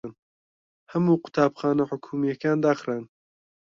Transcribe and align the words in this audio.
هەموو 0.91 1.21
قوتابخانە 1.23 1.83
حکوومییەکان 1.91 2.57
داخران. 2.65 3.03